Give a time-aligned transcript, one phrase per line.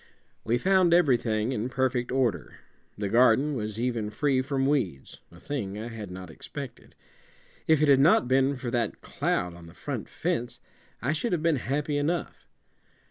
[0.43, 2.57] We found everything in perfect order
[2.97, 6.95] the garden was even free from weeds, a thing I had not expected.
[7.67, 10.59] If it had not been for that cloud on the front fence,
[11.03, 12.47] I should have been happy enough.